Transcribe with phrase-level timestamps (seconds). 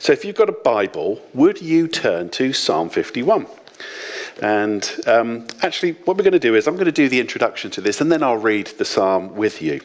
[0.00, 3.46] So if you've got a Bible, would you turn to Psalm 51?
[4.40, 7.70] And um, actually, what we're going to do is I'm going to do the introduction
[7.72, 9.82] to this and then I'll read the psalm with you.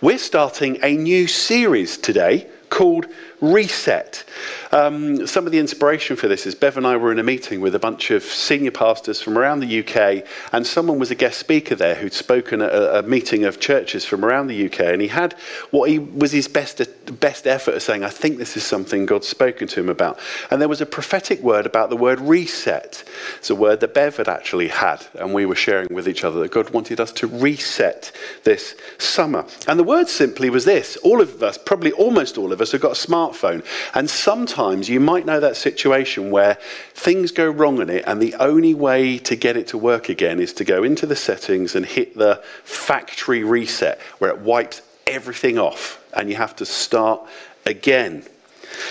[0.00, 3.06] We're starting a new series today called
[3.40, 4.24] Reset.
[4.72, 7.60] Um, some of the inspiration for this is Bev and I were in a meeting
[7.60, 11.38] with a bunch of senior pastors from around the UK, and someone was a guest
[11.38, 15.02] speaker there who'd spoken at a, a meeting of churches from around the UK, and
[15.02, 15.34] he had
[15.70, 16.80] what he was his best
[17.20, 20.18] best effort of saying, "I think this is something God's spoken to him about."
[20.50, 23.04] And there was a prophetic word about the word reset.
[23.38, 26.40] It's a word that Bev had actually had, and we were sharing with each other
[26.40, 28.12] that God wanted us to reset
[28.44, 29.44] this summer.
[29.68, 32.80] And the word simply was this: all of us, probably almost all of us, have
[32.80, 32.96] got a
[33.32, 36.58] smartphone, and sometimes you might know that situation where
[36.94, 40.40] things go wrong in it, and the only way to get it to work again
[40.40, 45.58] is to go into the settings and hit the factory reset where it wipes everything
[45.58, 47.26] off and you have to start
[47.64, 48.24] again.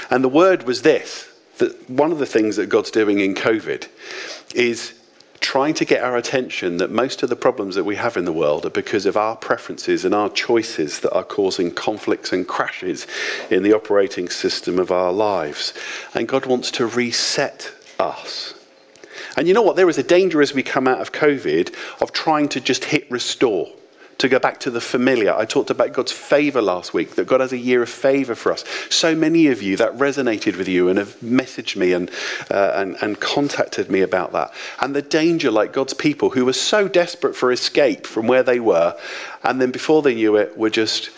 [0.09, 3.87] And the word was this that one of the things that God's doing in COVID
[4.53, 4.93] is
[5.45, 8.33] trying to get our attention that most of the problems that we have in the
[8.33, 13.05] world are because of our preferences and our choices that are causing conflicts and crashes
[13.51, 15.71] in the operating system of our lives.
[16.15, 18.55] And God wants to reset us.
[19.37, 19.75] And you know what?
[19.75, 23.09] There is a danger as we come out of COVID of trying to just hit
[23.11, 23.71] restore
[24.17, 25.33] to go back to the familiar.
[25.33, 28.51] I talked about God's favor last week, that God has a year of favor for
[28.51, 28.63] us.
[28.89, 32.09] So many of you that resonated with you and have messaged me and,
[32.49, 34.53] uh, and, and contacted me about that.
[34.81, 38.59] And the danger, like God's people who were so desperate for escape from where they
[38.59, 38.97] were,
[39.43, 41.09] and then before they knew it, were just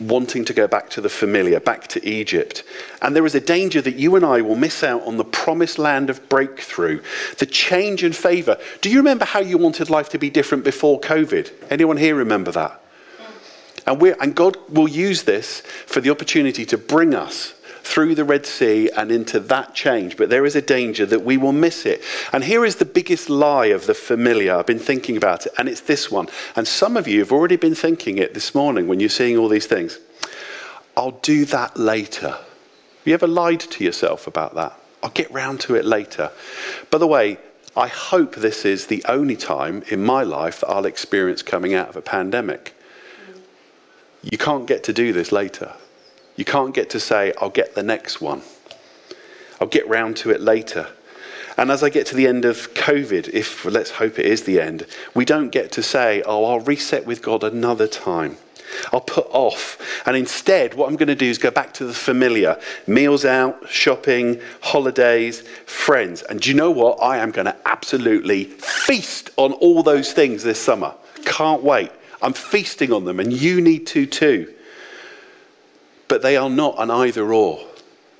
[0.00, 2.64] wanting to go back to the familiar, back to Egypt.
[3.00, 5.78] And there is a danger that you and I will miss out on the promised
[5.78, 7.00] land of breakthrough,
[7.38, 8.58] the change and favor.
[8.80, 11.52] Do you remember how you wanted life to be different before COVID?
[11.70, 12.80] Anyone here remember that?
[13.86, 17.53] And, and God will use this for the opportunity to bring us
[17.84, 20.16] through the Red Sea and into that change.
[20.16, 22.02] But there is a danger that we will miss it.
[22.32, 24.56] And here is the biggest lie of the familiar.
[24.56, 26.28] I've been thinking about it, and it's this one.
[26.56, 29.48] And some of you have already been thinking it this morning when you're seeing all
[29.48, 29.98] these things.
[30.96, 32.30] I'll do that later.
[32.30, 34.78] Have you ever lied to yourself about that?
[35.02, 36.30] I'll get round to it later.
[36.90, 37.38] By the way,
[37.76, 41.88] I hope this is the only time in my life that I'll experience coming out
[41.88, 42.74] of a pandemic.
[44.22, 45.74] You can't get to do this later.
[46.36, 48.42] You can't get to say, I'll get the next one.
[49.60, 50.88] I'll get round to it later.
[51.56, 54.60] And as I get to the end of COVID, if let's hope it is the
[54.60, 58.36] end, we don't get to say, oh, I'll reset with God another time.
[58.92, 59.78] I'll put off.
[60.06, 62.58] And instead, what I'm going to do is go back to the familiar
[62.88, 66.22] meals out, shopping, holidays, friends.
[66.22, 67.00] And do you know what?
[67.00, 70.92] I am going to absolutely feast on all those things this summer.
[71.24, 71.92] Can't wait.
[72.20, 74.52] I'm feasting on them, and you need to too.
[76.08, 77.60] But they are not an either or.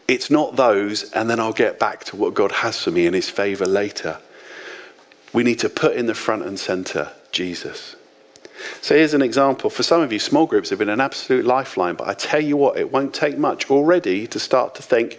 [0.07, 3.15] It's not those, and then I'll get back to what God has for me in
[3.15, 4.19] His favor later.
[5.33, 7.97] We need to put in the front and center Jesus.
[8.81, 9.71] So here's an example.
[9.71, 12.57] For some of you, small groups have been an absolute lifeline, but I tell you
[12.57, 15.19] what, it won't take much already to start to think,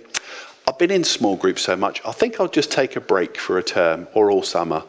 [0.67, 3.57] I've been in small groups so much, I think I'll just take a break for
[3.57, 4.83] a term or all summer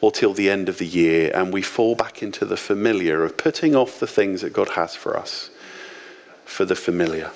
[0.00, 3.36] or till the end of the year, and we fall back into the familiar of
[3.36, 5.50] putting off the things that God has for us
[6.46, 7.30] for the familiar.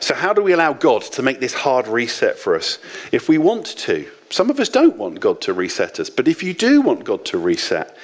[0.00, 2.78] So, how do we allow God to make this hard reset for us?
[3.12, 6.42] If we want to, some of us don't want God to reset us, but if
[6.42, 7.96] you do want God to reset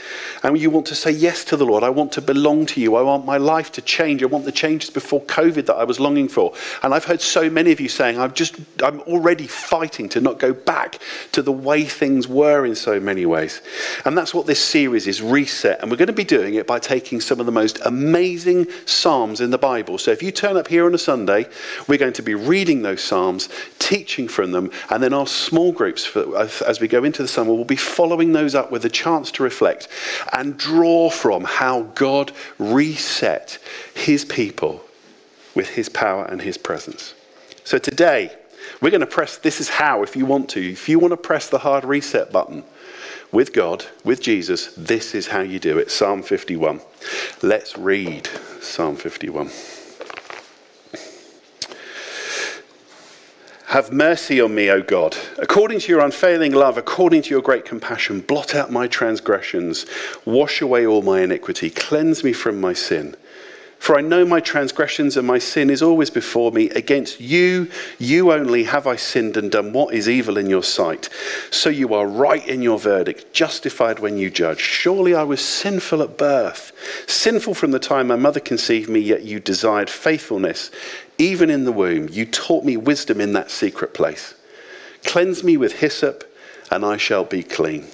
[0.44, 2.94] and you want to say yes to the Lord, I want to belong to you,
[2.94, 5.98] I want my life to change, I want the changes before COVID that I was
[5.98, 6.54] longing for.
[6.84, 10.38] And I've heard so many of you saying, I'm just, I'm already fighting to not
[10.38, 11.00] go back
[11.32, 13.60] to the way things were in so many ways.
[14.04, 15.82] And that's what this series is reset.
[15.82, 19.40] And we're going to be doing it by taking some of the most amazing Psalms
[19.40, 19.98] in the Bible.
[19.98, 21.48] So if you turn up here on a Sunday,
[21.88, 23.48] we're going to be reading those Psalms,
[23.80, 27.64] teaching from them, and then our small groups as we go into the summer, we'll
[27.64, 29.88] be following those up with a chance to reflect
[30.32, 33.58] and draw from how God reset
[33.94, 34.84] his people
[35.54, 37.14] with his power and his presence.
[37.64, 38.32] So today,
[38.80, 40.72] we're going to press this is how, if you want to.
[40.72, 42.64] If you want to press the hard reset button
[43.30, 45.90] with God, with Jesus, this is how you do it.
[45.90, 46.80] Psalm 51.
[47.42, 48.28] Let's read
[48.60, 49.50] Psalm 51.
[53.72, 55.16] Have mercy on me, O God.
[55.38, 59.86] According to your unfailing love, according to your great compassion, blot out my transgressions,
[60.26, 63.16] wash away all my iniquity, cleanse me from my sin.
[63.78, 66.68] For I know my transgressions and my sin is always before me.
[66.70, 71.08] Against you, you only have I sinned and done what is evil in your sight.
[71.50, 74.60] So you are right in your verdict, justified when you judge.
[74.60, 76.72] Surely I was sinful at birth,
[77.08, 80.70] sinful from the time my mother conceived me, yet you desired faithfulness
[81.22, 82.08] even in the womb.
[82.10, 84.34] You taught me wisdom in that secret place.
[85.04, 86.24] Cleanse me with hyssop,
[86.70, 87.86] and I shall be clean.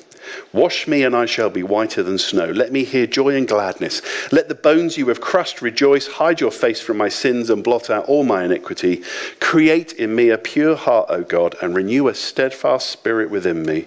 [0.53, 2.47] Wash me, and I shall be whiter than snow.
[2.47, 4.03] Let me hear joy and gladness.
[4.31, 6.07] Let the bones you have crushed rejoice.
[6.07, 9.03] Hide your face from my sins and blot out all my iniquity.
[9.41, 13.87] Create in me a pure heart, O God, and renew a steadfast spirit within me.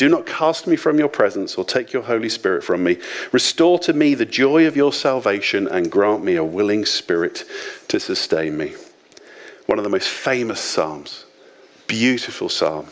[0.00, 2.96] Do not cast me from your presence or take your Holy Spirit from me.
[3.32, 7.44] Restore to me the joy of your salvation and grant me a willing spirit
[7.88, 8.72] to sustain me.
[9.66, 11.26] One of the most famous Psalms,
[11.86, 12.86] beautiful Psalm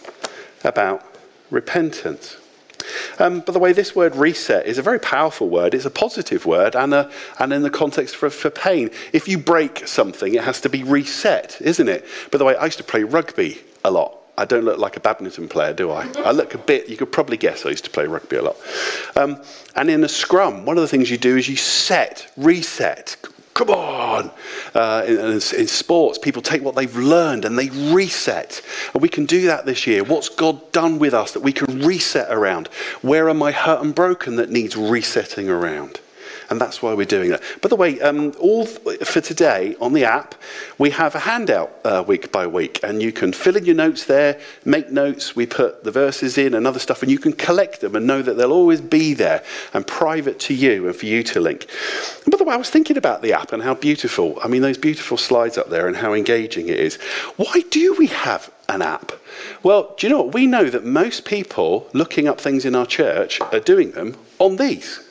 [0.65, 1.03] about
[1.51, 2.37] repentance.
[3.19, 5.73] Um, by the way, this word reset is a very powerful word.
[5.73, 8.91] It's a positive word, and, a, and in the context for, for pain.
[9.15, 12.05] If you break something, it has to be reset, isn't it?
[12.31, 14.18] By the way, I used to play rugby a lot.
[14.39, 16.07] I don't look like a badminton player, do I?
[16.19, 18.57] I look a bit, you could probably guess I used to play rugby a lot.
[19.17, 19.43] Um,
[19.75, 23.17] and in a scrum, one of the things you do is you set, reset,
[23.55, 24.31] come on.
[24.77, 28.63] Uh, in, in, in, sports, people take what they've learned and they reset.
[28.95, 30.05] And we can do that this year.
[30.05, 32.69] What's God done with us that we can reset around?
[33.03, 36.01] Where am I hurt and broken that needs resetting around?
[36.51, 37.43] And that's why we're doing that.
[37.61, 40.35] By the way, um, all for today on the app,
[40.79, 44.05] we have a handout uh, week by week, and you can fill in your notes
[44.05, 45.37] there, make notes.
[45.37, 48.23] We put the verses in and other stuff, and you can collect them and know
[48.23, 49.43] that they'll always be there
[49.75, 51.67] and private to you and for you to link.
[52.25, 54.39] And by the way, I was thinking about the app and how beautiful.
[54.43, 56.97] I mean, those beautiful slides up there and how engaging it is.
[57.37, 59.13] Why do we have an app?
[59.63, 60.35] Well, do you know what?
[60.35, 64.57] We know that most people looking up things in our church are doing them on
[64.57, 65.08] these.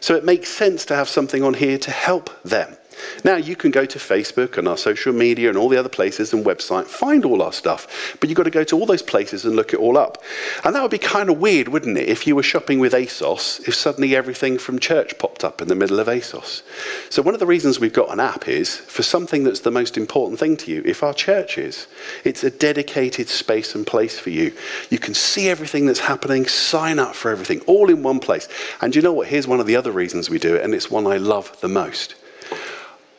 [0.00, 2.77] So it makes sense to have something on here to help them.
[3.24, 6.32] Now, you can go to Facebook and our social media and all the other places
[6.32, 9.44] and website, find all our stuff, but you've got to go to all those places
[9.44, 10.22] and look it all up.
[10.64, 13.66] And that would be kind of weird, wouldn't it, if you were shopping with ASOS,
[13.68, 16.62] if suddenly everything from church popped up in the middle of ASOS.
[17.10, 19.96] So, one of the reasons we've got an app is for something that's the most
[19.96, 21.86] important thing to you, if our church is,
[22.24, 24.52] it's a dedicated space and place for you.
[24.90, 28.48] You can see everything that's happening, sign up for everything, all in one place.
[28.80, 29.28] And you know what?
[29.28, 31.68] Here's one of the other reasons we do it, and it's one I love the
[31.68, 32.14] most.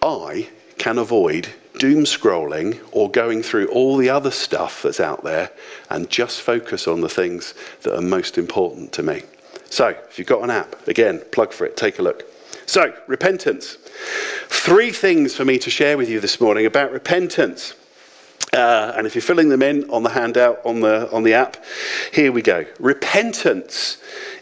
[0.01, 5.51] I can avoid doom scrolling or going through all the other stuff that's out there
[5.89, 9.23] and just focus on the things that are most important to me.
[9.69, 12.23] So, if you've got an app, again, plug for it, take a look.
[12.65, 13.77] So, repentance.
[14.47, 17.75] Three things for me to share with you this morning about repentance.
[18.53, 21.57] Uh, and if you're filling them in on the handout on the, on the app,
[22.11, 22.65] here we go.
[22.79, 23.97] Repentance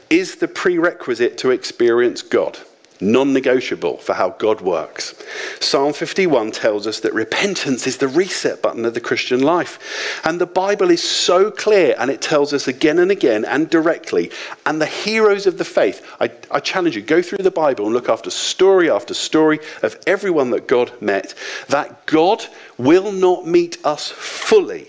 [0.09, 2.57] is the prerequisite to experience God
[3.01, 5.15] non negotiable for how God works.
[5.59, 10.21] Psalm 51 tells us that repentance is the reset button of the Christian life.
[10.23, 14.31] And the Bible is so clear and it tells us again and again and directly.
[14.65, 17.93] And the heroes of the faith, I, I challenge you, go through the Bible and
[17.93, 21.33] look after story after story of everyone that God met,
[21.69, 22.45] that God
[22.77, 24.87] will not meet us fully.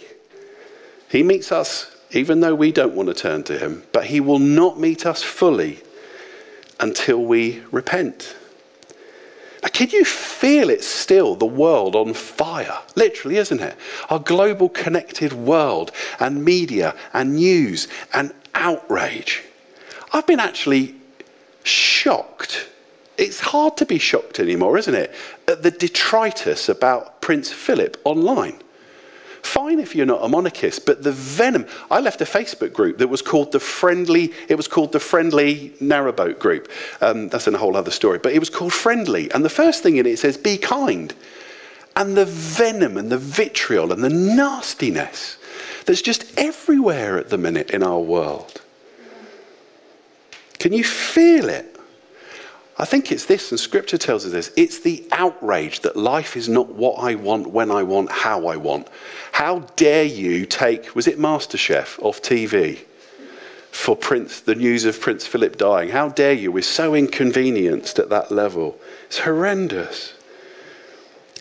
[1.10, 4.38] He meets us even though we don't want to turn to Him, but He will
[4.38, 5.81] not meet us fully
[6.80, 8.36] until we repent.
[9.62, 12.78] Now, can you feel it still, the world on fire?
[12.94, 13.76] Literally, isn't it?
[14.08, 15.90] Our global connected world
[16.20, 19.42] and media and news and outrage.
[20.12, 20.94] I've been actually
[21.64, 22.69] shocked.
[23.16, 25.12] It's hard to be shocked anymore, isn't it?
[25.48, 28.62] At the detritus about Prince Philip online.
[29.48, 31.64] Fine if you're not a monarchist, but the venom.
[31.90, 34.34] I left a Facebook group that was called the Friendly.
[34.46, 36.70] It was called the Friendly Narrowboat Group.
[37.00, 39.31] Um, that's a whole other story, but it was called Friendly.
[39.32, 41.14] And the first thing in it says, "Be kind."
[41.96, 45.38] And the venom and the vitriol and the nastiness
[45.86, 48.60] that's just everywhere at the minute in our world.
[50.58, 51.78] Can you feel it?
[52.81, 56.49] I think it's this, and scripture tells us this it's the outrage that life is
[56.49, 58.89] not what I want, when I want, how I want.
[59.32, 62.79] How dare you take, was it MasterChef off TV
[63.73, 65.89] for Prince, the news of Prince Philip dying?
[65.91, 66.53] How dare you?
[66.53, 68.79] We're so inconvenienced at that level.
[69.06, 70.15] It's horrendous.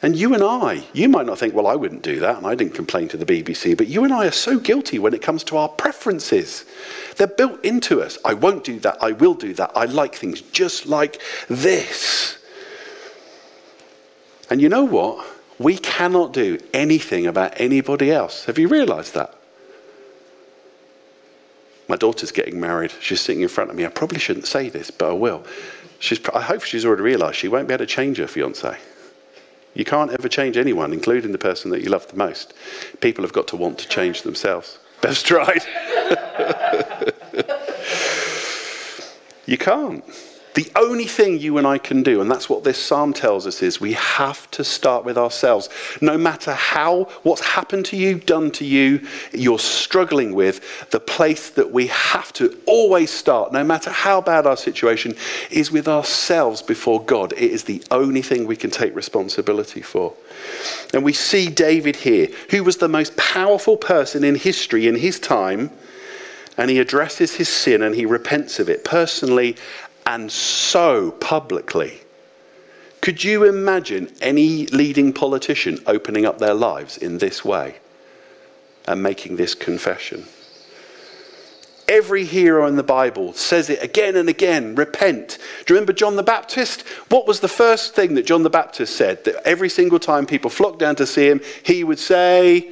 [0.04, 2.54] And you and I, you might not think, well, I wouldn't do that, and I
[2.54, 5.44] didn't complain to the BBC, but you and I are so guilty when it comes
[5.46, 6.66] to our preferences.
[7.16, 8.18] They're built into us.
[8.24, 9.72] I won't do that, I will do that.
[9.76, 12.38] I like things just like this.
[14.50, 15.26] And you know what?
[15.60, 18.46] We cannot do anything about anybody else.
[18.46, 19.34] Have you realized that?
[21.88, 22.92] My daughter's getting married.
[23.00, 23.86] She's sitting in front of me.
[23.86, 25.44] I probably shouldn't say this, but I will.
[26.00, 28.78] She's, I hope she's already realized she won't be able to change her fiance.
[29.78, 32.56] You can't ever change anyone, including the person that you love the most.
[33.00, 34.80] People have got to want to change themselves.
[35.02, 35.62] Best tried.
[39.46, 40.04] you can't.
[40.58, 43.62] The only thing you and I can do, and that's what this psalm tells us,
[43.62, 45.70] is we have to start with ourselves.
[46.02, 51.52] No matter how, what's happened to you, done to you, you're struggling with, the place
[51.52, 55.16] that we have to always start, no matter how bad our situation,
[55.52, 57.34] is with ourselves before God.
[57.34, 60.12] It is the only thing we can take responsibility for.
[60.92, 65.20] And we see David here, who was the most powerful person in history in his
[65.20, 65.70] time,
[66.58, 69.56] and he addresses his sin and he repents of it personally
[70.08, 72.00] and so publicly.
[73.02, 77.76] Could you imagine any leading politician opening up their lives in this way
[78.88, 80.26] and making this confession?
[81.90, 85.40] Every hero in the Bible says it again and again repent.
[85.66, 86.82] Do you remember John the Baptist?
[87.10, 89.26] What was the first thing that John the Baptist said?
[89.26, 92.72] That every single time people flocked down to see him, he would say,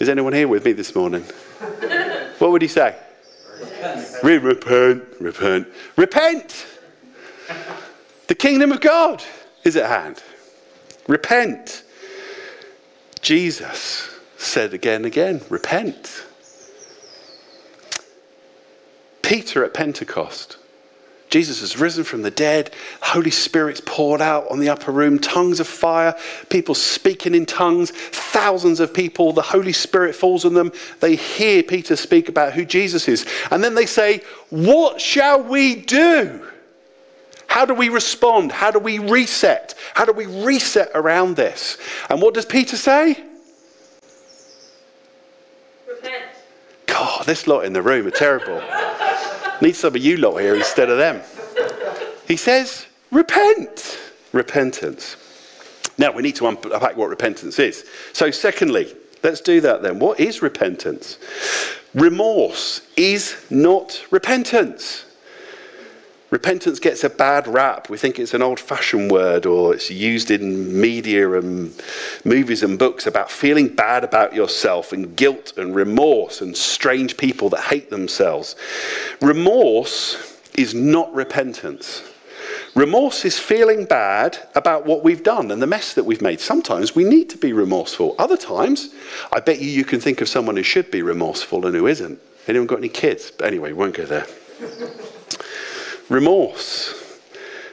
[0.00, 1.22] Is anyone here with me this morning?
[2.38, 2.96] what would he say?
[3.62, 4.42] Repent.
[4.42, 6.66] repent, repent, repent.
[8.28, 9.22] The kingdom of God
[9.64, 10.22] is at hand.
[11.06, 11.84] Repent.
[13.20, 16.26] Jesus said again and again, repent.
[19.22, 20.56] Peter at Pentecost.
[21.32, 22.74] Jesus has risen from the dead.
[23.00, 26.14] Holy Spirit's poured out on the upper room, tongues of fire,
[26.50, 29.32] people speaking in tongues, thousands of people.
[29.32, 30.72] The Holy Spirit falls on them.
[31.00, 33.24] They hear Peter speak about who Jesus is.
[33.50, 34.20] And then they say,
[34.50, 36.46] What shall we do?
[37.46, 38.52] How do we respond?
[38.52, 39.74] How do we reset?
[39.94, 41.78] How do we reset around this?
[42.10, 43.24] And what does Peter say?
[45.88, 46.24] Repent.
[46.84, 48.62] God, this lot in the room are terrible.
[49.62, 51.22] Need some of you lot here instead of them.
[52.26, 53.96] He says, repent.
[54.32, 55.16] Repentance.
[55.98, 57.84] Now, we need to unpack what repentance is.
[58.12, 58.92] So, secondly,
[59.22, 60.00] let's do that then.
[60.00, 61.16] What is repentance?
[61.94, 65.04] Remorse is not repentance.
[66.32, 67.90] Repentance gets a bad rap.
[67.90, 71.78] We think it's an old fashioned word or it's used in media and
[72.24, 77.50] movies and books about feeling bad about yourself and guilt and remorse and strange people
[77.50, 78.56] that hate themselves.
[79.20, 82.02] Remorse is not repentance.
[82.74, 86.40] Remorse is feeling bad about what we've done and the mess that we've made.
[86.40, 88.14] Sometimes we need to be remorseful.
[88.18, 88.94] Other times,
[89.32, 92.18] I bet you you can think of someone who should be remorseful and who isn't.
[92.48, 93.30] Anyone got any kids?
[93.30, 94.26] But anyway, we won't go there
[96.08, 97.02] remorse.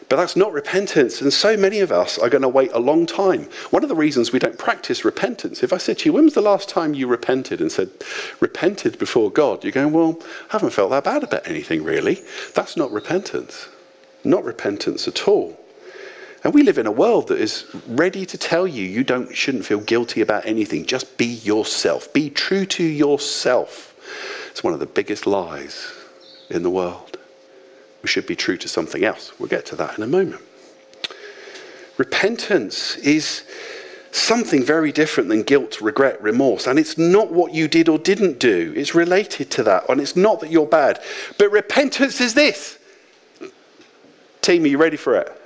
[0.10, 1.22] But that's not repentance.
[1.22, 3.44] And so many of us are going to wait a long time.
[3.70, 6.34] One of the reasons we don't practice repentance, if I said to you, when was
[6.34, 7.92] the last time you repented and said,
[8.40, 9.64] repented before God?
[9.64, 10.18] You're going, well,
[10.50, 12.24] I haven't felt that bad about anything really.
[12.56, 13.70] That's not repentance.
[14.24, 15.60] Not repentance at all.
[16.44, 19.66] And we live in a world that is ready to tell you you don't, shouldn't
[19.66, 20.86] feel guilty about anything.
[20.86, 22.12] Just be yourself.
[22.14, 23.94] Be true to yourself.
[24.50, 25.94] It's one of the biggest lies
[26.50, 27.19] in the world
[28.02, 29.34] we should be true to something else.
[29.40, 30.42] We'll get to that in a moment.
[31.98, 33.44] Repentance is
[34.12, 36.68] something very different than guilt, regret, remorse.
[36.68, 39.90] And it's not what you did or didn't do, it's related to that.
[39.90, 41.02] And it's not that you're bad.
[41.38, 42.80] But repentance is this.
[44.42, 45.42] Team, are you ready for it?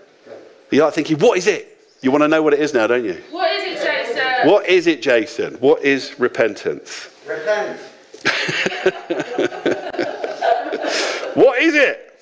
[0.71, 1.77] You're like thinking, what is it?
[2.01, 3.21] You want to know what it is now, don't you?
[3.31, 4.47] What is it, Jason?
[4.47, 5.53] What is it, Jason?
[5.55, 7.09] What is repentance?
[7.27, 7.79] Repent.
[11.35, 12.12] what is it?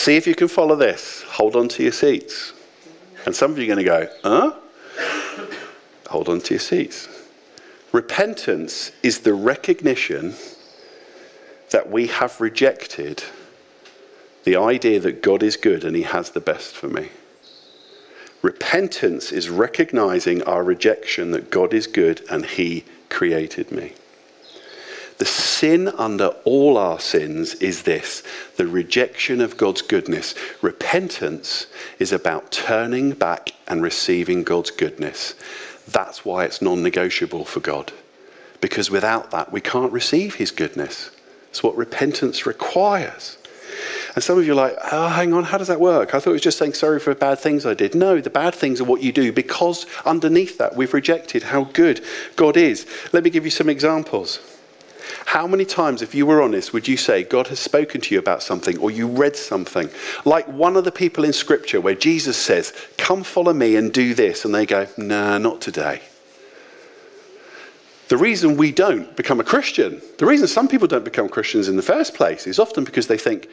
[0.00, 1.20] See if you can follow this.
[1.24, 2.54] Hold on to your seats.
[3.26, 4.54] And some of you are going to go, huh?
[6.08, 7.06] Hold on to your seats.
[7.92, 10.36] Repentance is the recognition
[11.68, 13.22] that we have rejected
[14.44, 17.10] the idea that God is good and He has the best for me.
[18.40, 23.92] Repentance is recognizing our rejection that God is good and He created me.
[25.20, 28.22] The sin under all our sins is this
[28.56, 30.34] the rejection of God's goodness.
[30.62, 31.66] Repentance
[31.98, 35.34] is about turning back and receiving God's goodness.
[35.86, 37.92] That's why it's non negotiable for God.
[38.62, 41.10] Because without that, we can't receive His goodness.
[41.50, 43.36] It's what repentance requires.
[44.14, 46.14] And some of you are like, oh, hang on, how does that work?
[46.14, 47.94] I thought it was just saying sorry for bad things I did.
[47.94, 52.02] No, the bad things are what you do because underneath that, we've rejected how good
[52.36, 52.86] God is.
[53.12, 54.40] Let me give you some examples.
[55.26, 58.18] How many times, if you were honest, would you say God has spoken to you
[58.18, 59.88] about something or you read something?
[60.24, 64.14] Like one of the people in Scripture where Jesus says, Come follow me and do
[64.14, 64.44] this.
[64.44, 66.02] And they go, Nah, not today.
[68.08, 71.76] The reason we don't become a Christian, the reason some people don't become Christians in
[71.76, 73.48] the first place is often because they think,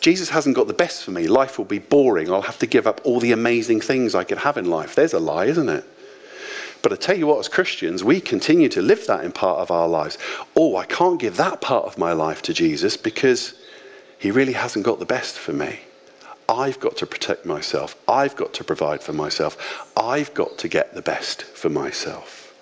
[0.00, 1.26] Jesus hasn't got the best for me.
[1.26, 2.30] Life will be boring.
[2.30, 4.94] I'll have to give up all the amazing things I could have in life.
[4.94, 5.82] There's a lie, isn't it?
[6.84, 9.70] But I tell you what, as Christians, we continue to live that in part of
[9.70, 10.18] our lives.
[10.54, 13.54] Oh, I can't give that part of my life to Jesus because
[14.18, 15.80] he really hasn't got the best for me.
[16.46, 17.96] I've got to protect myself.
[18.06, 19.90] I've got to provide for myself.
[19.96, 22.54] I've got to get the best for myself.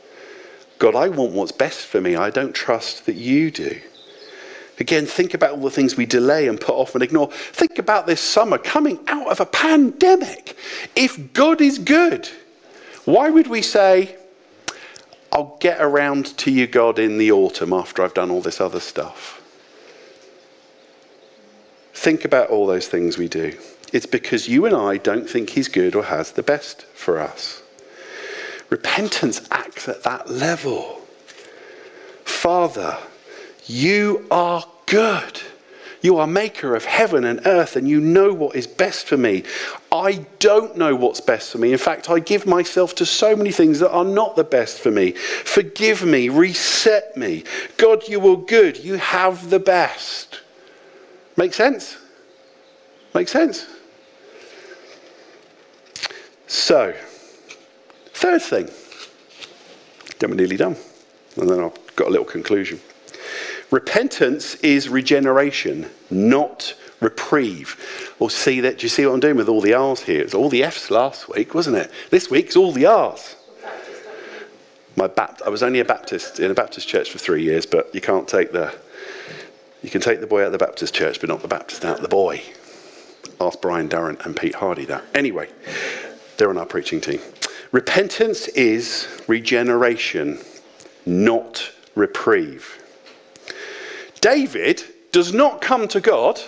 [0.78, 2.14] God, I want what's best for me.
[2.14, 3.80] I don't trust that you do.
[4.78, 7.32] Again, think about all the things we delay and put off and ignore.
[7.32, 10.56] Think about this summer coming out of a pandemic.
[10.94, 12.28] If God is good,
[13.04, 14.16] why would we say,
[15.32, 18.80] I'll get around to you, God, in the autumn after I've done all this other
[18.80, 19.40] stuff?
[21.94, 23.59] Think about all those things we do.
[23.92, 27.62] It's because you and I don't think He's good or has the best for us.
[28.71, 31.00] Repentance acts at that level.
[32.25, 32.99] Father,
[33.66, 35.40] you are good.
[36.02, 39.44] You are maker of heaven and earth, and you know what is best for me.
[39.92, 41.71] I don't know what's best for me.
[41.71, 44.90] In fact, I give myself to so many things that are not the best for
[44.90, 45.12] me.
[45.12, 47.44] Forgive me, reset me.
[47.76, 48.82] God, you are good.
[48.82, 50.40] You have the best.
[51.37, 51.97] Make sense?
[53.14, 53.66] Make sense?
[56.49, 56.94] So,
[58.12, 58.68] third thing.
[60.18, 60.76] Then we're nearly done.
[61.37, 62.80] And then I've got a little conclusion.
[63.72, 68.14] Repentance is regeneration, not reprieve.
[68.18, 68.78] Well, see that?
[68.78, 70.20] Do you see what I'm doing with all the R's here?
[70.20, 71.90] It's all the F's last week, wasn't it?
[72.10, 73.34] This week's all the R's.
[74.94, 77.92] My Bapt- I was only a Baptist in a Baptist church for three years, but
[77.94, 78.74] you can't take the
[79.82, 81.96] you can take the boy out of the Baptist church, but not the Baptist out
[81.96, 82.42] of the boy.
[83.40, 85.02] Ask Brian Durrant and Pete Hardy that.
[85.14, 85.48] Anyway,
[86.36, 87.20] they're on our preaching team.
[87.72, 90.38] Repentance is regeneration,
[91.06, 92.81] not reprieve.
[94.22, 96.40] David does not come to God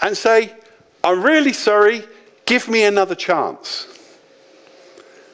[0.00, 0.54] and say,
[1.02, 2.04] I'm really sorry,
[2.46, 3.86] give me another chance.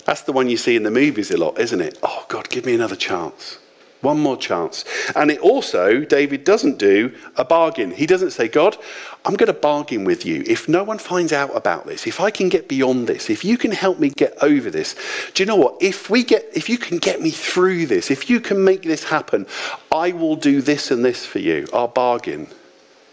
[0.05, 1.99] That's the one you see in the movies a lot, isn't it?
[2.03, 3.59] Oh, God, give me another chance.
[4.01, 4.85] One more chance.
[5.15, 7.91] And it also, David doesn't do a bargain.
[7.91, 8.79] He doesn't say, God,
[9.27, 10.43] I'm going to bargain with you.
[10.47, 13.59] If no one finds out about this, if I can get beyond this, if you
[13.59, 14.97] can help me get over this,
[15.35, 15.83] do you know what?
[15.83, 19.05] If we get, if you can get me through this, if you can make this
[19.05, 19.47] happen,
[19.93, 21.67] I will do this and this for you.
[21.75, 22.47] I'll bargain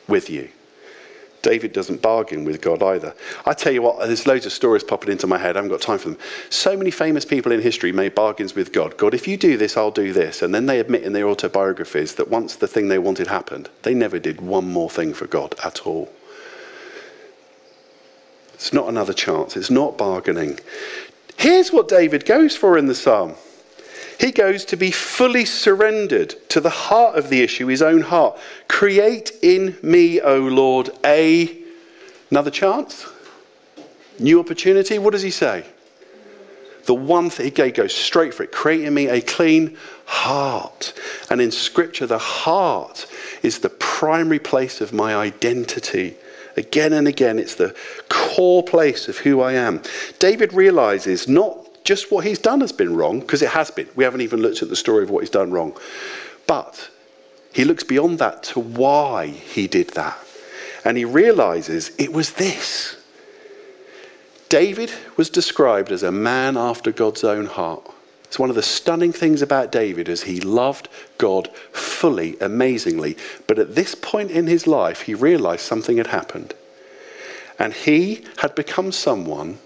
[0.08, 0.50] with you.
[1.42, 3.14] David doesn't bargain with God either.
[3.46, 5.56] I tell you what, there's loads of stories popping into my head.
[5.56, 6.18] I haven't got time for them.
[6.50, 8.98] So many famous people in history made bargains with God.
[8.98, 10.42] God, if you do this, I'll do this.
[10.42, 13.94] And then they admit in their autobiographies that once the thing they wanted happened, they
[13.94, 16.12] never did one more thing for God at all.
[18.54, 19.56] It's not another chance.
[19.56, 20.60] It's not bargaining.
[21.38, 23.36] Here's what David goes for in the psalm.
[24.20, 28.38] He goes to be fully surrendered to the heart of the issue, his own heart.
[28.68, 31.58] Create in me, O Lord, a
[32.32, 33.06] another chance,
[34.20, 34.98] new opportunity.
[35.00, 35.66] What does he say?
[36.86, 38.52] The one thing he goes straight for it.
[38.52, 40.94] Create in me a clean heart.
[41.30, 43.06] And in Scripture, the heart
[43.44, 46.16] is the primary place of my identity.
[46.56, 47.76] Again and again, it's the
[48.10, 49.84] core place of who I am.
[50.18, 53.88] David realizes not just what he's done has been wrong, because it has been.
[53.96, 55.74] We haven't even looked at the story of what he's done wrong.
[56.46, 56.90] But
[57.54, 60.18] he looks beyond that to why he did that.
[60.84, 62.98] And he realizes it was this.
[64.50, 67.90] David was described as a man after God's own heart.
[68.26, 73.16] It's one of the stunning things about David is he loved God fully, amazingly.
[73.48, 76.54] But at this point in his life, he realized something had happened.
[77.58, 79.60] And he had become someone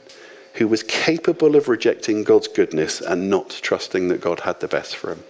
[0.53, 4.95] who was capable of rejecting God's goodness and not trusting that God had the best
[4.95, 5.23] for him.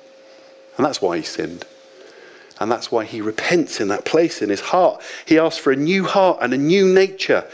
[0.77, 1.65] And that's why he sinned.
[2.59, 5.01] And that's why he repents in that place in his heart.
[5.25, 7.45] He asks for a new heart and a new nature.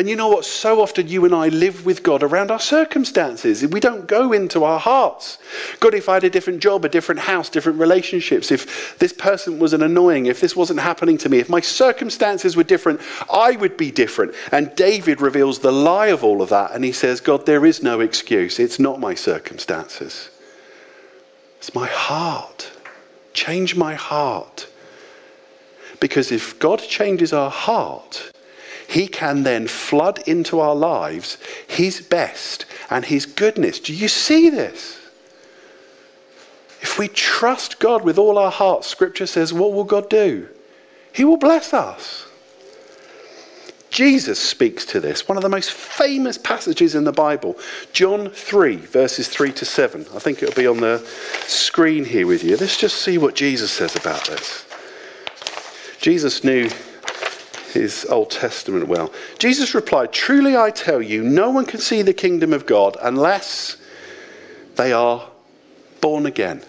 [0.00, 0.46] And you know what?
[0.46, 3.66] So often you and I live with God around our circumstances.
[3.66, 5.36] We don't go into our hearts.
[5.78, 9.58] God, if I had a different job, a different house, different relationships, if this person
[9.58, 12.98] was an annoying, if this wasn't happening to me, if my circumstances were different,
[13.30, 14.34] I would be different.
[14.52, 16.70] And David reveals the lie of all of that.
[16.72, 18.58] And he says, God, there is no excuse.
[18.58, 20.30] It's not my circumstances,
[21.58, 22.72] it's my heart.
[23.34, 24.66] Change my heart.
[26.00, 28.32] Because if God changes our heart,
[28.90, 33.78] he can then flood into our lives His best and His goodness.
[33.78, 34.98] Do you see this?
[36.80, 40.48] If we trust God with all our hearts, Scripture says, what will God do?
[41.12, 42.26] He will bless us.
[43.90, 47.56] Jesus speaks to this, one of the most famous passages in the Bible,
[47.92, 50.06] John 3, verses 3 to 7.
[50.16, 50.98] I think it'll be on the
[51.46, 52.56] screen here with you.
[52.56, 54.64] Let's just see what Jesus says about this.
[56.00, 56.68] Jesus knew
[57.72, 59.12] his Old Testament well.
[59.38, 63.76] Jesus replied, Truly I tell you, no one can see the kingdom of God unless
[64.76, 65.28] They are
[66.00, 66.62] born again.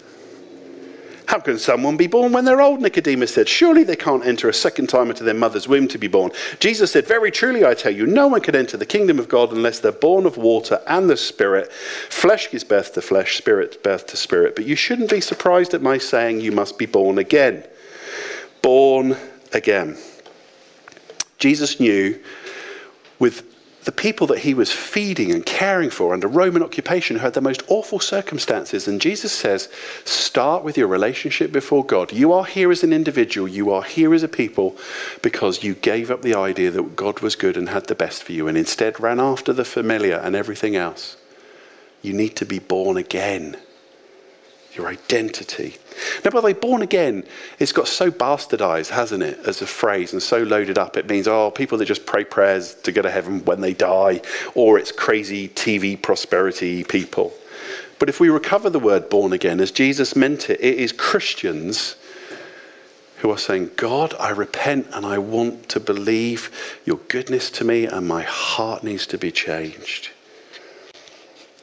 [1.26, 2.82] How can someone be born when they're old?
[2.82, 3.48] Nicodemus said.
[3.48, 6.30] Surely they can't enter a second time into their mother's womb to be born.
[6.58, 9.50] Jesus said, Very truly I tell you, no one can enter the kingdom of God
[9.50, 11.72] unless they're born of water and the Spirit.
[11.72, 14.54] Flesh gives birth to flesh, spirit birth to spirit.
[14.54, 17.64] But you shouldn't be surprised at my saying you must be born again.
[18.60, 19.16] Born
[19.54, 19.96] again.
[21.42, 22.16] Jesus knew
[23.18, 23.42] with
[23.82, 27.40] the people that he was feeding and caring for under Roman occupation who had the
[27.40, 28.86] most awful circumstances.
[28.86, 29.68] And Jesus says,
[30.04, 32.12] start with your relationship before God.
[32.12, 34.76] You are here as an individual, you are here as a people
[35.20, 38.30] because you gave up the idea that God was good and had the best for
[38.30, 41.16] you and instead ran after the familiar and everything else.
[42.02, 43.56] You need to be born again
[44.76, 45.76] your identity.
[46.24, 47.24] Now, by the way, born again,
[47.58, 50.96] it's got so bastardized, hasn't it, as a phrase, and so loaded up.
[50.96, 54.22] It means, oh, people that just pray prayers to go to heaven when they die,
[54.54, 57.32] or it's crazy TV prosperity people.
[57.98, 61.96] But if we recover the word born again as Jesus meant it, it is Christians
[63.18, 66.50] who are saying, God, I repent and I want to believe
[66.84, 70.10] your goodness to me, and my heart needs to be changed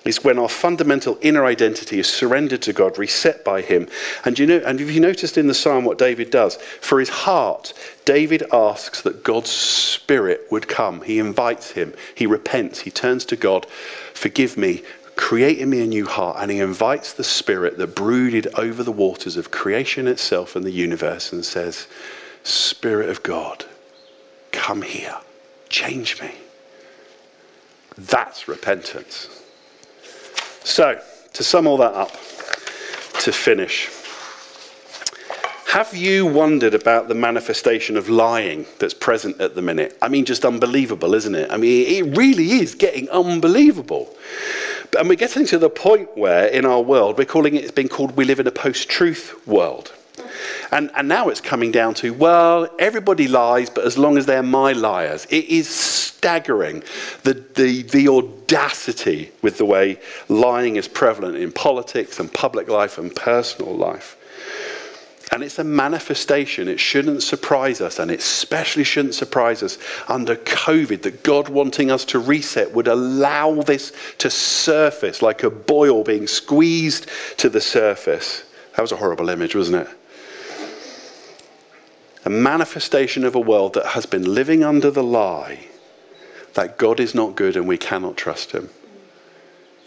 [0.06, 3.88] is when our fundamental inner identity is surrendered to God, reset by Him.
[4.26, 6.56] And you know, and have you noticed in the psalm what David does?
[6.56, 7.74] For his heart,
[8.06, 11.02] David asks that God's Spirit would come.
[11.02, 11.94] He invites Him.
[12.16, 12.80] He repents.
[12.80, 13.66] He turns to God.
[14.14, 14.84] Forgive me.
[15.16, 16.38] Create in me a new heart.
[16.40, 20.72] And he invites the Spirit that brooded over the waters of creation itself and the
[20.72, 21.88] universe and says,
[22.44, 23.66] Spirit of God,
[24.54, 25.18] come here.
[25.68, 26.32] Change me.
[27.98, 29.39] That's repentance.
[30.64, 31.02] So,
[31.34, 32.12] to sum all that up,
[33.22, 33.90] to finish,
[35.70, 39.96] have you wondered about the manifestation of lying that's present at the minute?
[40.02, 41.52] I mean, just unbelievable, isn't it?
[41.52, 44.16] I mean, it really is getting unbelievable.
[44.98, 47.88] And we're getting to the point where, in our world, we're calling it, it's been
[47.88, 49.94] called, we live in a post truth world.
[50.72, 54.42] And, and now it's coming down to, well, everybody lies, but as long as they're
[54.42, 55.28] my liars.
[55.30, 56.84] It is staggering
[57.24, 62.98] the, the, the audacity with the way lying is prevalent in politics and public life
[62.98, 64.18] and personal life.
[65.32, 66.68] And it's a manifestation.
[66.68, 69.78] It shouldn't surprise us, and it especially shouldn't surprise us
[70.10, 75.50] under COVID that God wanting us to reset would allow this to surface like a
[75.50, 78.44] boil being squeezed to the surface.
[78.76, 79.96] That was a horrible image, wasn't it?
[82.26, 85.69] a manifestation of a world that has been living under the lie
[86.54, 88.70] that God is not good and we cannot trust him.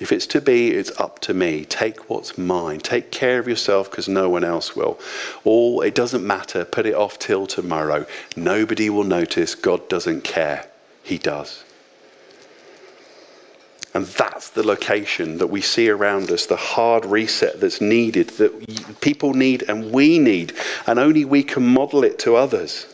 [0.00, 1.64] If it's to be, it's up to me.
[1.64, 2.80] Take what's mine.
[2.80, 4.98] Take care of yourself because no one else will.
[5.44, 6.64] All it doesn't matter.
[6.64, 8.04] Put it off till tomorrow.
[8.34, 9.54] Nobody will notice.
[9.54, 10.66] God doesn't care.
[11.04, 11.62] He does.
[13.94, 19.00] And that's the location that we see around us, the hard reset that's needed, that
[19.00, 20.54] people need and we need,
[20.86, 22.91] and only we can model it to others.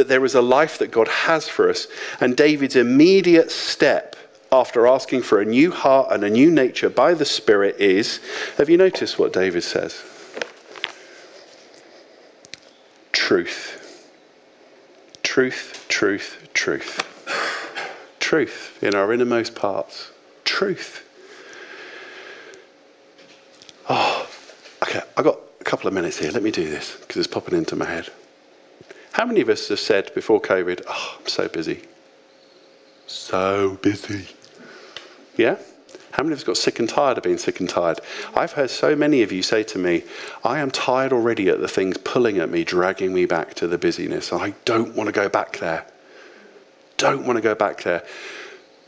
[0.00, 1.86] That there is a life that God has for us.
[2.22, 4.16] And David's immediate step
[4.50, 8.18] after asking for a new heart and a new nature by the Spirit is
[8.56, 10.02] have you noticed what David says?
[13.12, 13.76] Truth.
[15.22, 17.06] Truth, truth, truth
[18.30, 20.12] truth in our innermost parts.
[20.44, 21.04] Truth.
[23.88, 24.24] Oh,
[24.84, 26.30] okay, I've got a couple of minutes here.
[26.30, 28.08] Let me do this because it's popping into my head.
[29.12, 31.82] How many of us have said before COVID, oh, I'm so busy?
[33.06, 34.28] So busy.
[35.36, 35.56] Yeah?
[36.12, 38.00] How many of us got sick and tired of being sick and tired?
[38.34, 40.04] I've heard so many of you say to me,
[40.44, 43.78] I am tired already at the things pulling at me, dragging me back to the
[43.78, 44.32] busyness.
[44.32, 45.86] I don't want to go back there
[47.00, 48.04] don't want to go back there.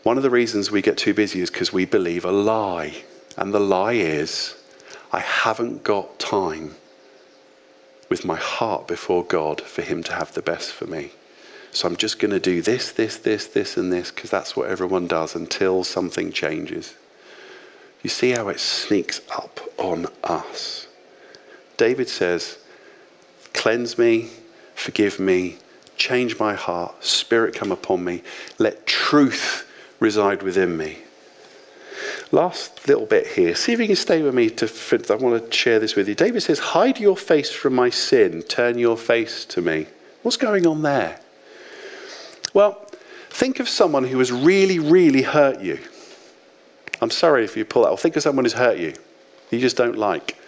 [0.02, 3.02] One of the reasons we get too busy is because we believe a lie.
[3.38, 4.54] And the lie is,
[5.12, 6.74] I haven't got time
[8.12, 11.12] with my heart before God for Him to have the best for me.
[11.70, 14.68] So I'm just going to do this, this, this, this, and this because that's what
[14.68, 16.94] everyone does until something changes.
[18.02, 20.88] You see how it sneaks up on us.
[21.78, 22.58] David says,
[23.54, 24.28] Cleanse me,
[24.74, 25.56] forgive me,
[25.96, 27.04] Change my heart.
[27.04, 28.22] Spirit, come upon me.
[28.58, 29.70] Let truth
[30.00, 30.98] reside within me.
[32.32, 33.54] Last little bit here.
[33.54, 34.66] See if you can stay with me to
[35.10, 36.14] I want to share this with you.
[36.14, 39.86] David says, Hide your face from my sin, turn your face to me.
[40.22, 41.20] What's going on there?
[42.54, 42.86] Well,
[43.28, 45.78] think of someone who has really, really hurt you.
[47.02, 48.00] I'm sorry if you pull that.
[48.00, 48.94] Think of someone who's hurt you,
[49.50, 50.38] you just don't like.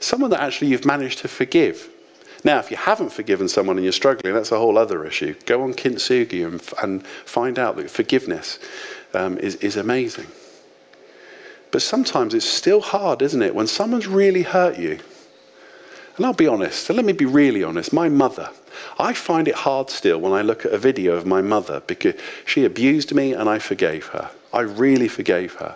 [0.00, 1.90] Someone that actually you've managed to forgive.
[2.42, 5.34] Now, if you haven't forgiven someone and you're struggling, that's a whole other issue.
[5.44, 8.58] Go on Kintsugi and, and find out that forgiveness
[9.12, 10.26] um, is, is amazing.
[11.74, 13.52] But sometimes it's still hard, isn't it?
[13.52, 15.00] When someone's really hurt you.
[16.16, 17.92] And I'll be honest, so let me be really honest.
[17.92, 18.50] My mother,
[18.96, 22.14] I find it hard still when I look at a video of my mother because
[22.46, 24.30] she abused me and I forgave her.
[24.52, 25.74] I really forgave her.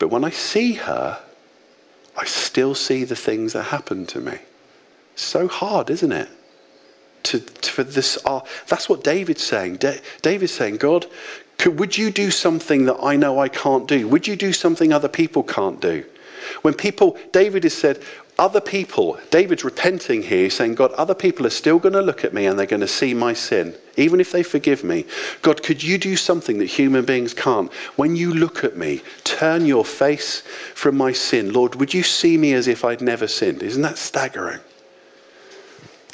[0.00, 1.20] But when I see her,
[2.16, 4.38] I still see the things that happened to me.
[5.14, 6.28] So hard, isn't it?
[7.22, 9.76] To, to for this, uh, that's what David's saying.
[9.76, 11.06] Da- David's saying, God,
[11.58, 14.08] could, would you do something that I know I can't do?
[14.08, 16.04] Would you do something other people can't do?
[16.62, 18.02] When people, David has said,
[18.38, 22.32] other people, David's repenting here, saying, God, other people are still going to look at
[22.32, 25.04] me and they're going to see my sin, even if they forgive me.
[25.42, 27.72] God, could you do something that human beings can't?
[27.96, 30.42] When you look at me, turn your face
[30.74, 31.52] from my sin.
[31.52, 33.64] Lord, would you see me as if I'd never sinned?
[33.64, 34.60] Isn't that staggering?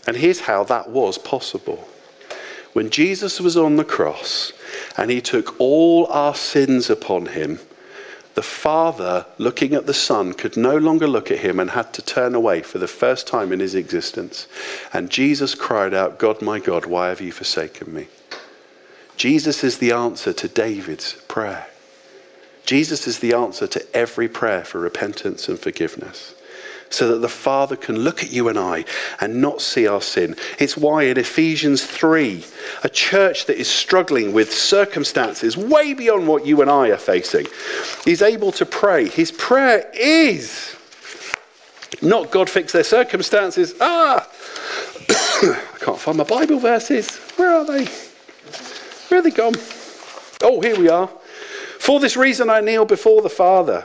[0.07, 1.87] And here's how that was possible.
[2.75, 4.53] When Jesus was on the cross
[4.97, 7.61] and he took all our sins upon him,
[8.35, 12.03] the Father, looking at the Son, could no longer look at him and had to
[12.03, 14.49] turn away for the first time in his existence.
[14.93, 18.09] And Jesus cried out, God, my God, why have you forsaken me?
[19.17, 21.69] Jesus is the answer to David's prayer.
[22.67, 26.34] Jesus is the answer to every prayer for repentance and forgiveness
[26.95, 28.85] so that the Father can look at you and I
[29.21, 30.37] and not see our sin.
[30.59, 32.45] It's why in Ephesians 3,
[32.83, 37.47] a church that is struggling with circumstances way beyond what you and I are facing
[38.07, 39.09] is able to pray.
[39.09, 40.77] His prayer is
[42.03, 43.75] not God fix their circumstances.
[43.81, 44.29] Ah,
[45.09, 47.17] I can't find my Bible verses.
[47.37, 47.87] Where are they?
[49.09, 49.55] Where are they gone?
[50.43, 51.09] Oh, here we are.
[51.79, 53.85] For this reason I kneel before the Father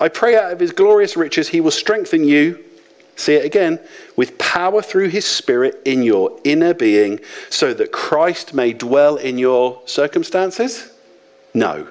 [0.00, 2.64] I pray out of his glorious riches he will strengthen you,
[3.16, 3.80] see it again,
[4.16, 9.38] with power through his spirit in your inner being, so that Christ may dwell in
[9.38, 10.92] your circumstances?
[11.52, 11.88] No.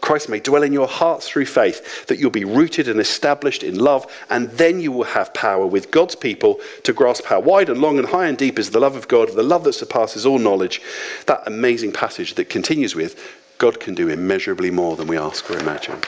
[0.00, 3.78] Christ may dwell in your hearts through faith, that you'll be rooted and established in
[3.78, 7.80] love, and then you will have power with God's people to grasp how wide and
[7.80, 10.38] long and high and deep is the love of God, the love that surpasses all
[10.38, 10.80] knowledge.
[11.26, 13.20] That amazing passage that continues with
[13.58, 16.00] God can do immeasurably more than we ask or imagine.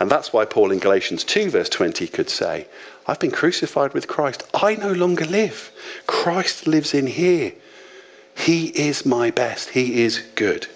[0.00, 2.66] And that's why Paul in Galatians 2, verse 20, could say,
[3.06, 4.42] I've been crucified with Christ.
[4.54, 5.70] I no longer live.
[6.06, 7.52] Christ lives in here.
[8.34, 9.70] He is my best.
[9.70, 10.66] He is good.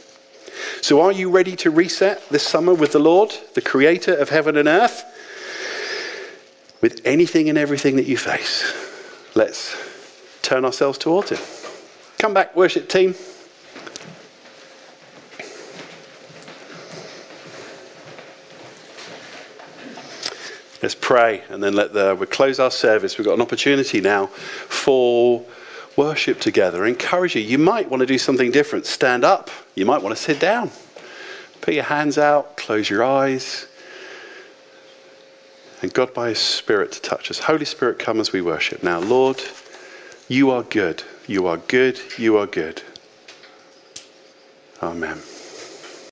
[0.83, 4.57] So, are you ready to reset this summer with the Lord, the creator of heaven
[4.57, 5.03] and earth?
[6.83, 8.73] With anything and everything that you face,
[9.35, 9.75] let's
[10.43, 11.39] turn ourselves towards Him.
[12.19, 13.15] Come back, worship team.
[21.05, 23.19] Pray and then let the, we close our service.
[23.19, 25.45] We've got an opportunity now for
[25.97, 26.87] worship together.
[26.87, 27.43] Encourage you.
[27.43, 28.87] You might want to do something different.
[28.87, 29.51] Stand up.
[29.75, 30.71] You might want to sit down.
[31.61, 32.57] Put your hands out.
[32.57, 33.67] Close your eyes.
[35.83, 37.38] And God, by His Spirit, to touch us.
[37.38, 38.83] Holy Spirit, come as we worship.
[38.83, 39.43] Now, Lord,
[40.29, 41.03] you are good.
[41.27, 42.01] You are good.
[42.17, 42.83] You are good.
[44.83, 45.21] Amen.